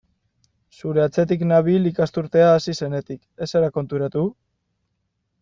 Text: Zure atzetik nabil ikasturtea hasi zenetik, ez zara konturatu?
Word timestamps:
Zure 0.77 1.03
atzetik 1.03 1.43
nabil 1.49 1.85
ikasturtea 1.89 2.47
hasi 2.55 2.75
zenetik, 2.81 3.21
ez 3.47 3.51
zara 3.53 3.71
konturatu? 3.79 4.27